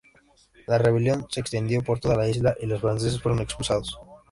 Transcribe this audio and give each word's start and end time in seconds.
La 0.65 0.79
rebelión 0.79 1.27
se 1.29 1.41
extendió 1.41 1.83
por 1.83 1.99
toda 1.99 2.15
la 2.17 2.27
isla 2.27 2.55
y 2.59 2.65
los 2.65 2.81
franceses 2.81 3.21
fueron 3.21 3.39
expulsados. 3.41 3.99